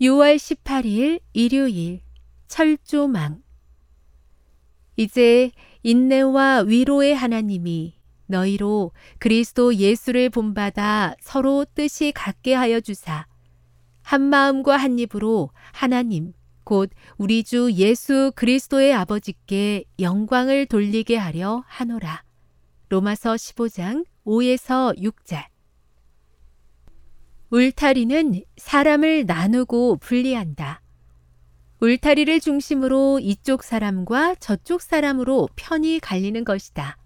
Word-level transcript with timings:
6월 0.00 0.36
18일 0.36 1.20
일요일 1.32 2.00
철조망 2.48 3.42
이제 4.96 5.50
인내와 5.82 6.64
위로의 6.66 7.14
하나님이 7.14 7.94
너희로 8.26 8.92
그리스도 9.18 9.74
예수를 9.74 10.30
본받아 10.30 11.14
서로 11.20 11.64
뜻이 11.74 12.12
같게 12.12 12.54
하여 12.54 12.80
주사 12.80 13.26
한 14.02 14.22
마음과 14.22 14.76
한 14.76 14.98
입으로 14.98 15.50
하나님 15.72 16.32
곧 16.66 16.90
우리 17.16 17.44
주 17.44 17.72
예수 17.72 18.32
그리스도의 18.34 18.92
아버지께 18.92 19.84
영광을 20.00 20.66
돌리게 20.66 21.16
하려 21.16 21.62
하노라. 21.66 22.24
로마서 22.88 23.34
15장 23.34 24.04
5에서 24.24 24.98
6절 24.98 25.44
울타리는 27.50 28.42
사람을 28.56 29.26
나누고 29.26 29.98
분리한다. 29.98 30.82
울타리를 31.80 32.40
중심으로 32.40 33.20
이쪽 33.20 33.62
사람과 33.62 34.34
저쪽 34.36 34.82
사람으로 34.82 35.48
편이 35.54 36.00
갈리는 36.00 36.44
것이다. 36.44 36.96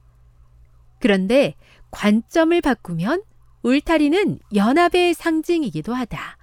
그런데 0.98 1.54
관점을 1.90 2.58
바꾸면 2.60 3.22
울타리는 3.62 4.38
연합의 4.54 5.14
상징이기도 5.14 5.92
하다. 5.92 6.38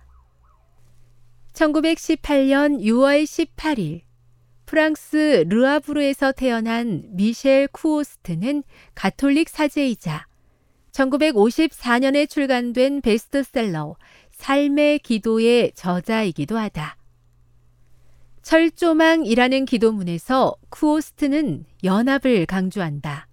1918년 1.54 2.80
6월 2.82 3.24
18일 3.24 4.02
프랑스 4.68 5.46
르아브르에서 5.48 6.34
태어난 6.34 7.04
미셸 7.16 7.70
쿠오스트는 7.72 8.64
가톨릭 8.94 9.50
사제이자 9.50 10.28
1954년에 10.92 12.30
출간된 12.30 13.02
베스트셀러 13.02 13.96
삶의 14.32 15.00
기도의 15.00 15.72
저자이기도 15.76 16.58
하다. 16.58 16.98
철조망이라는 18.42 19.66
기도문에서 19.66 20.56
쿠오스트는 20.70 21.66
연합을 21.84 22.46
강조한다. 22.46 23.28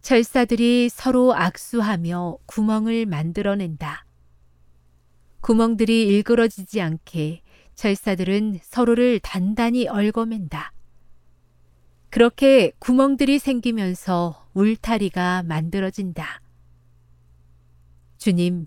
철사들이 0.00 0.88
서로 0.88 1.34
악수하며 1.34 2.38
구멍을 2.46 3.06
만들어낸다. 3.06 4.06
구멍들이 5.40 6.06
일그러지지 6.06 6.80
않게 6.80 7.42
철사들은 7.74 8.60
서로를 8.62 9.20
단단히 9.20 9.88
얽어맨다. 9.88 10.72
그렇게 12.10 12.72
구멍들이 12.78 13.38
생기면서 13.38 14.39
울타리가 14.54 15.42
만들어진다. 15.44 16.42
주님, 18.18 18.66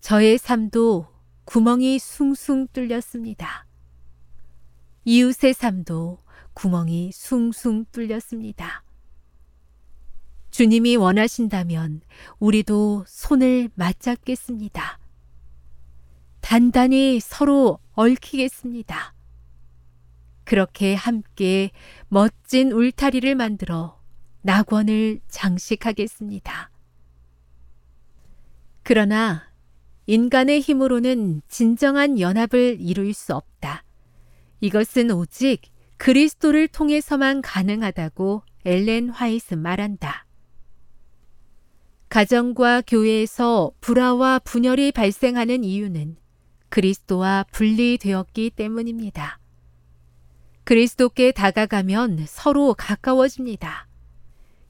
저의 0.00 0.38
삶도 0.38 1.06
구멍이 1.44 1.98
숭숭 1.98 2.68
뚫렸습니다. 2.72 3.66
이웃의 5.04 5.54
삶도 5.54 6.22
구멍이 6.54 7.12
숭숭 7.12 7.86
뚫렸습니다. 7.92 8.82
주님이 10.50 10.96
원하신다면 10.96 12.00
우리도 12.38 13.04
손을 13.06 13.68
맞잡겠습니다. 13.74 14.98
단단히 16.40 17.20
서로 17.20 17.78
얽히겠습니다. 17.92 19.14
그렇게 20.44 20.94
함께 20.94 21.70
멋진 22.08 22.72
울타리를 22.72 23.34
만들어 23.34 23.95
낙원을 24.46 25.20
장식하겠습니다. 25.26 26.70
그러나 28.84 29.42
인간의 30.06 30.60
힘으로는 30.60 31.42
진정한 31.48 32.20
연합을 32.20 32.76
이룰 32.78 33.12
수 33.12 33.34
없다. 33.34 33.82
이것은 34.60 35.10
오직 35.10 35.62
그리스도를 35.96 36.68
통해서만 36.68 37.42
가능하다고 37.42 38.42
엘렌 38.64 39.08
화이트 39.10 39.54
말한다. 39.54 40.26
가정과 42.08 42.82
교회에서 42.86 43.72
불화와 43.80 44.38
분열이 44.38 44.92
발생하는 44.92 45.64
이유는 45.64 46.16
그리스도와 46.68 47.44
분리되었기 47.50 48.50
때문입니다. 48.50 49.40
그리스도께 50.62 51.32
다가가면 51.32 52.26
서로 52.28 52.74
가까워집니다. 52.74 53.88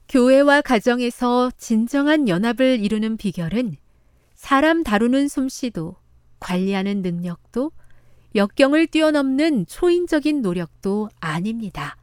교회와 0.09 0.61
가정에서 0.61 1.51
진정한 1.57 2.29
연합을 2.29 2.79
이루는 2.79 3.17
비결은 3.17 3.75
사람 4.35 4.83
다루는 4.83 5.27
솜씨도 5.27 5.95
관리하는 6.39 7.01
능력도 7.01 7.71
역경을 8.35 8.87
뛰어넘는 8.87 9.65
초인적인 9.65 10.41
노력도 10.41 11.09
아닙니다. 11.19 11.97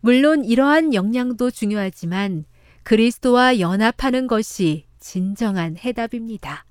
물론 0.00 0.44
이러한 0.44 0.92
역량도 0.92 1.50
중요하지만 1.50 2.44
그리스도와 2.82 3.60
연합하는 3.60 4.26
것이 4.26 4.84
진정한 5.00 5.78
해답입니다. 5.78 6.66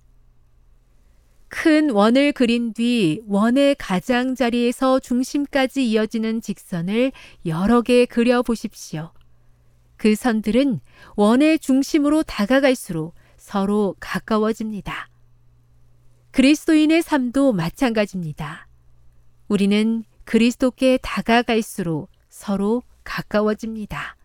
큰 1.48 1.90
원을 1.90 2.34
그린 2.34 2.74
뒤 2.74 3.22
원의 3.28 3.76
가장자리에서 3.80 5.00
중심까지 5.00 5.88
이어지는 5.90 6.42
직선을 6.42 7.12
여러 7.46 7.82
개 7.82 8.06
그려 8.06 8.44
보십시오. 8.44 9.12
그 9.98 10.16
선들은 10.16 10.80
원의 11.16 11.60
중심으로 11.60 12.24
다가갈수록 12.24 13.14
서로 13.38 13.96
가까워집니다. 14.00 15.10
그리스도인의 16.32 17.02
삶도 17.02 17.54
마찬가지입니다. 17.54 18.68
우리는 19.48 20.04
그리스도께 20.26 20.98
다가갈수록 21.02 22.10
서로 22.30 22.82
가까워집니다. 23.04 24.16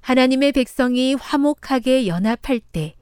하나님의 0.00 0.52
백성이 0.52 1.14
화목하게 1.14 2.06
연합할 2.06 2.60
때 2.60 2.94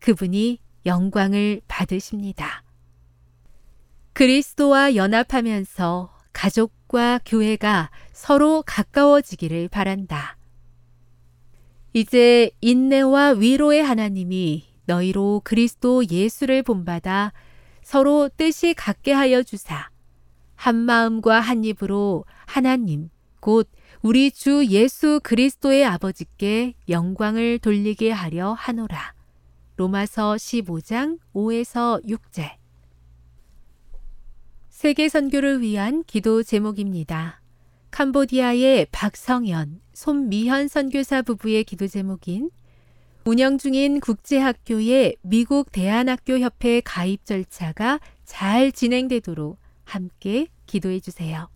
그분이 0.00 0.60
영광을 0.86 1.60
받으십니다. 1.66 2.62
그리스도와 4.12 4.94
연합하면서 4.94 6.14
가족과 6.32 7.20
교회가 7.26 7.90
서로 8.12 8.62
가까워지기를 8.64 9.68
바란다. 9.68 10.35
이제 11.96 12.50
인내와 12.60 13.36
위로의 13.38 13.82
하나님이 13.82 14.66
너희로 14.84 15.40
그리스도 15.44 16.06
예수를 16.06 16.62
본받아 16.62 17.32
서로 17.80 18.28
뜻이 18.36 18.74
같게 18.74 19.12
하여 19.12 19.42
주사 19.42 19.88
한 20.56 20.76
마음과 20.76 21.40
한 21.40 21.64
입으로 21.64 22.26
하나님 22.44 23.08
곧 23.40 23.70
우리 24.02 24.30
주 24.30 24.66
예수 24.66 25.20
그리스도의 25.22 25.86
아버지께 25.86 26.74
영광을 26.90 27.58
돌리게 27.58 28.10
하려 28.10 28.52
하노라. 28.52 29.14
로마서 29.76 30.34
15장 30.34 31.18
5에서 31.34 32.04
6절. 32.04 32.56
세계 34.68 35.08
선교를 35.08 35.62
위한 35.62 36.04
기도 36.04 36.42
제목입니다. 36.42 37.40
캄보디아의 37.96 38.88
박성현, 38.92 39.80
손미현 39.94 40.68
선교사 40.68 41.22
부부의 41.22 41.64
기도 41.64 41.88
제목인 41.88 42.50
운영 43.24 43.56
중인 43.56 44.00
국제학교의 44.00 45.16
미국 45.22 45.72
대한학교 45.72 46.38
협회 46.38 46.82
가입 46.82 47.24
절차가 47.24 47.98
잘 48.26 48.70
진행되도록 48.70 49.58
함께 49.84 50.48
기도해 50.66 51.00
주세요. 51.00 51.48